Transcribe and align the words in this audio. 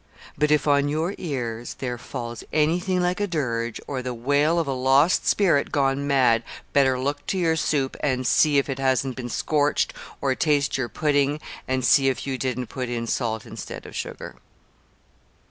But 0.35 0.49
if 0.49 0.67
on 0.67 0.89
your 0.89 1.13
ears 1.19 1.75
there 1.75 1.99
falls 1.99 2.43
anything 2.51 3.01
like 3.01 3.19
a 3.19 3.27
dirge, 3.27 3.79
or 3.85 4.01
the 4.01 4.15
wail 4.15 4.57
of 4.57 4.65
a 4.67 4.71
lost 4.73 5.27
spirit 5.27 5.71
gone 5.71 6.07
mad, 6.07 6.41
better 6.73 6.97
look 6.99 7.23
to 7.27 7.37
your 7.37 7.55
soup 7.55 7.95
and 7.99 8.25
see 8.25 8.57
if 8.57 8.67
it 8.67 8.79
hasn't 8.79 9.15
been 9.15 9.29
scorched, 9.29 9.93
or 10.19 10.33
taste 10.33 10.73
of 10.73 10.77
your 10.79 10.89
pudding 10.89 11.39
and 11.67 11.85
see 11.85 12.09
if 12.09 12.25
you 12.25 12.39
didn't 12.39 12.65
put 12.65 12.89
in 12.89 13.05
salt 13.05 13.45
instead 13.45 13.85
of 13.85 13.95
sugar." 13.95 14.37